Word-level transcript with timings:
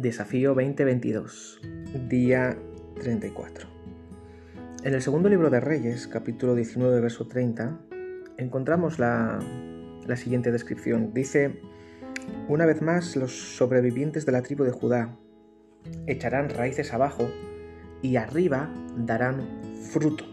Desafío 0.00 0.54
2022, 0.54 1.60
día 2.08 2.56
34. 3.02 3.68
En 4.82 4.94
el 4.94 5.02
segundo 5.02 5.28
libro 5.28 5.50
de 5.50 5.60
Reyes, 5.60 6.06
capítulo 6.06 6.54
19, 6.54 7.02
verso 7.02 7.26
30, 7.26 7.78
encontramos 8.38 8.98
la, 8.98 9.40
siguiente 10.16 10.52
descripción. 10.52 11.12
Dice, 11.12 11.60
una 12.48 12.64
vez 12.64 12.80
más 12.80 13.14
los 13.14 13.56
sobrevivientes 13.56 14.24
de 14.24 14.32
la 14.32 14.40
tribu 14.40 14.64
de 14.64 14.70
Judá 14.70 15.18
echarán 16.06 16.48
raíces 16.48 16.94
abajo 16.94 17.30
y 18.00 18.16
arriba 18.16 18.72
darán 18.96 19.60
fruto. 19.90 20.24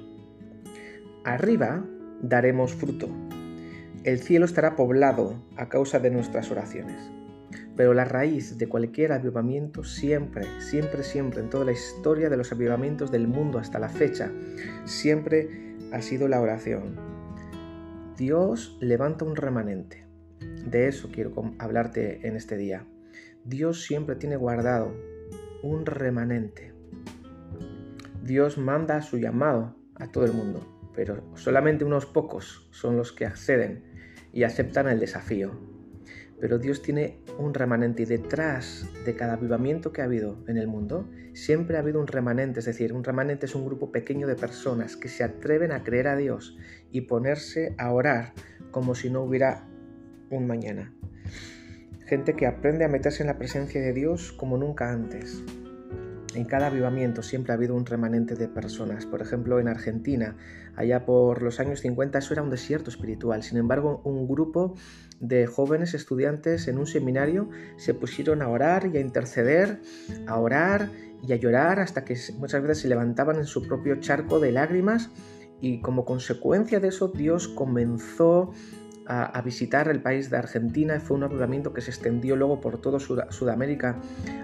Arriba 1.25 1.85
daremos 2.21 2.73
fruto. 2.73 3.09
El 4.05 4.19
cielo 4.19 4.45
estará 4.45 4.77
poblado 4.77 5.43
a 5.57 5.67
causa 5.67 5.99
de 5.99 6.09
nuestras 6.09 6.51
oraciones. 6.51 7.11
Pero 7.77 7.93
la 7.93 8.05
raíz 8.05 8.57
de 8.57 8.67
cualquier 8.67 9.11
avivamiento 9.11 9.83
siempre, 9.83 10.45
siempre, 10.59 11.03
siempre, 11.03 11.41
en 11.41 11.49
toda 11.51 11.63
la 11.63 11.73
historia 11.73 12.27
de 12.27 12.35
los 12.35 12.51
avivamientos 12.51 13.11
del 13.11 13.27
mundo 13.27 13.59
hasta 13.59 13.77
la 13.77 13.87
fecha, 13.87 14.31
siempre 14.85 15.75
ha 15.93 16.01
sido 16.01 16.27
la 16.27 16.41
oración. 16.41 16.95
Dios 18.17 18.79
levanta 18.81 19.25
un 19.25 19.35
remanente. 19.35 20.07
De 20.65 20.87
eso 20.87 21.09
quiero 21.11 21.31
hablarte 21.59 22.27
en 22.27 22.35
este 22.35 22.57
día. 22.57 22.83
Dios 23.45 23.83
siempre 23.83 24.15
tiene 24.15 24.37
guardado 24.37 24.91
un 25.61 25.85
remanente. 25.85 26.73
Dios 28.23 28.57
manda 28.57 29.03
su 29.03 29.19
llamado 29.19 29.75
a 29.95 30.11
todo 30.11 30.25
el 30.25 30.33
mundo, 30.33 30.89
pero 30.95 31.23
solamente 31.35 31.85
unos 31.85 32.07
pocos 32.07 32.67
son 32.71 32.97
los 32.97 33.11
que 33.11 33.27
acceden 33.27 33.83
y 34.33 34.43
aceptan 34.43 34.87
el 34.87 34.99
desafío 34.99 35.76
pero 36.39 36.59
Dios 36.59 36.81
tiene 36.81 37.19
un 37.37 37.53
remanente 37.53 38.03
y 38.03 38.05
detrás 38.05 38.87
de 39.05 39.15
cada 39.15 39.33
avivamiento 39.33 39.91
que 39.91 40.01
ha 40.01 40.05
habido 40.05 40.37
en 40.47 40.57
el 40.57 40.67
mundo, 40.67 41.09
siempre 41.33 41.77
ha 41.77 41.79
habido 41.79 41.99
un 41.99 42.07
remanente, 42.07 42.59
es 42.59 42.65
decir, 42.65 42.93
un 42.93 43.03
remanente 43.03 43.45
es 43.45 43.55
un 43.55 43.65
grupo 43.65 43.91
pequeño 43.91 44.27
de 44.27 44.35
personas 44.35 44.95
que 44.95 45.09
se 45.09 45.23
atreven 45.23 45.71
a 45.71 45.83
creer 45.83 46.07
a 46.07 46.15
Dios 46.15 46.57
y 46.91 47.01
ponerse 47.01 47.75
a 47.77 47.91
orar 47.91 48.33
como 48.71 48.95
si 48.95 49.09
no 49.09 49.23
hubiera 49.23 49.67
un 50.29 50.47
mañana. 50.47 50.93
Gente 52.05 52.35
que 52.35 52.47
aprende 52.47 52.85
a 52.85 52.89
meterse 52.89 53.23
en 53.23 53.27
la 53.27 53.37
presencia 53.37 53.81
de 53.81 53.93
Dios 53.93 54.31
como 54.31 54.57
nunca 54.57 54.91
antes. 54.91 55.43
En 56.35 56.45
cada 56.45 56.67
avivamiento 56.67 57.23
siempre 57.23 57.51
ha 57.51 57.55
habido 57.55 57.75
un 57.75 57.85
remanente 57.85 58.35
de 58.35 58.47
personas. 58.47 59.05
Por 59.05 59.21
ejemplo, 59.21 59.59
en 59.59 59.67
Argentina, 59.67 60.35
allá 60.75 61.05
por 61.05 61.41
los 61.41 61.59
años 61.59 61.79
50, 61.79 62.19
eso 62.19 62.33
era 62.33 62.43
un 62.43 62.49
desierto 62.49 62.89
espiritual. 62.89 63.43
Sin 63.43 63.57
embargo, 63.57 64.01
un 64.03 64.27
grupo 64.27 64.75
de 65.19 65.47
jóvenes 65.47 65.93
estudiantes 65.93 66.67
en 66.67 66.77
un 66.77 66.85
seminario 66.85 67.49
se 67.77 67.93
pusieron 67.93 68.41
a 68.41 68.49
orar 68.49 68.89
y 68.93 68.97
a 68.97 68.99
interceder, 68.99 69.81
a 70.27 70.37
orar 70.39 70.91
y 71.25 71.33
a 71.33 71.37
llorar 71.37 71.79
hasta 71.79 72.05
que 72.05 72.15
muchas 72.37 72.61
veces 72.61 72.79
se 72.79 72.87
levantaban 72.87 73.37
en 73.37 73.45
su 73.45 73.67
propio 73.67 73.99
charco 73.99 74.39
de 74.39 74.51
lágrimas 74.51 75.09
y 75.59 75.81
como 75.81 76.05
consecuencia 76.05 76.79
de 76.79 76.89
eso 76.89 77.07
Dios 77.07 77.47
comenzó 77.47 78.51
a, 79.07 79.41
visitar 79.41 79.87
el 79.87 80.01
país 80.01 80.29
de 80.29 80.37
Argentina. 80.37 80.99
Fue 80.99 81.15
un 81.15 81.23
avivamiento 81.23 81.73
que 81.73 81.81
se 81.81 81.91
extendió 81.91 82.35
luego 82.35 82.59
por 82.59 82.79
todo 82.81 82.99
Sudamérica. 82.99 83.95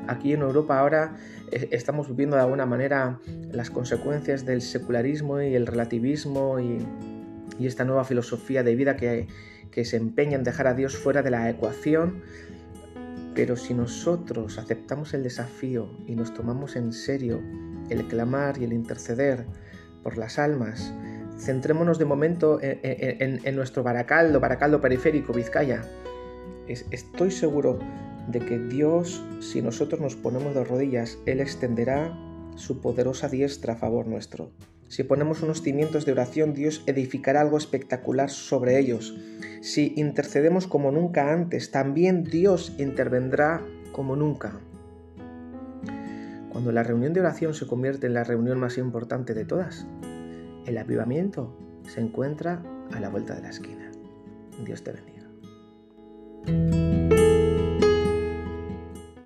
Aquí 0.08 0.34
en 0.34 0.42
Europa 0.42 0.80
ahora 0.80 1.16
eh, 1.52 1.68
estamos 1.72 2.08
viviendo 2.08 2.38
de 2.38 2.44
alguna 2.44 2.66
manera 2.66 3.20
las 3.52 3.70
consecuencias 3.70 4.46
del 4.46 4.62
secularismo 4.62 5.42
y 5.42 5.56
el 5.56 5.68
relativismo 5.68 6.60
y, 6.60 6.86
esta 7.60 7.86
nueva 7.86 8.04
filosofía 8.04 8.62
de 8.62 8.76
vida 8.76 8.98
que, 8.98 9.28
que 9.72 9.86
se 9.86 9.96
empeña 9.96 10.36
en 10.36 10.44
dejar 10.44 10.68
a 10.68 10.74
Dios 10.74 10.98
fuera 10.98 11.22
de 11.22 11.30
la 11.30 11.50
ecuación. 11.50 12.22
Pero 13.36 13.56
si 13.56 13.74
nosotros 13.74 14.58
aceptamos 14.58 15.14
el 15.14 15.24
desafío 15.24 15.90
y 16.06 16.16
nos 16.16 16.34
tomamos 16.34 16.76
en 16.76 16.92
serio 16.92 17.42
el 17.90 18.08
clamar 18.08 18.58
y 18.60 18.66
el 18.66 18.74
interceder 18.74 19.46
por 20.04 20.18
las 20.18 20.40
almas, 20.40 20.94
centrémonos 21.44 22.00
de 22.00 22.06
momento 22.06 22.60
en, 22.62 23.56
nuestro 23.56 23.84
Baracaldo, 23.84 24.40
Baracaldo 24.40 24.82
periférico, 24.82 25.34
Vizcaya. 25.34 25.84
estoy 26.68 27.32
seguro 27.32 27.80
de 28.28 28.40
que 28.40 28.58
Dios, 28.58 29.24
si 29.42 29.62
nosotros 29.62 30.00
nos 30.00 30.16
ponemos 30.16 30.56
de 30.56 30.64
rodillas, 30.64 31.18
Él 31.26 31.42
extenderá 31.42 32.18
su 32.56 32.82
poderosa 32.82 33.28
diestra 33.28 33.74
a 33.74 33.78
favor 33.78 34.08
nuestro. 34.08 34.52
Si 34.88 35.04
ponemos 35.04 35.42
unos 35.42 35.62
cimientos 35.62 36.06
de 36.06 36.12
oración, 36.12 36.54
Dios 36.54 36.84
edificará 36.86 37.42
algo 37.42 37.58
espectacular 37.58 38.30
sobre 38.30 38.80
ellos. 38.80 39.18
Si 39.62 39.94
intercedemos 39.98 40.68
como 40.68 40.92
nunca 40.92 41.34
antes, 41.34 41.72
también 41.72 42.24
Dios 42.24 42.74
intervendrá 42.78 43.62
como 43.92 44.16
nunca. 44.16 44.60
Cuando 46.52 46.72
la 46.72 46.84
reunión 46.84 47.14
de 47.14 47.22
oración 47.22 47.56
se 47.56 47.66
convierte 47.66 48.06
en 48.06 48.14
la 48.14 48.24
reunión 48.24 48.60
más 48.60 48.78
importante 48.78 49.34
de 49.34 49.46
todas, 49.46 49.88
el 50.66 50.78
avivamiento 50.78 51.56
se 51.88 52.02
encuentra 52.02 52.62
a 52.94 53.00
la 53.00 53.10
vuelta 53.10 53.36
de 53.36 53.42
la 53.42 53.50
esquina. 53.50 53.92
Dios 54.64 54.84
te 54.84 54.92
bendiga. 54.92 56.83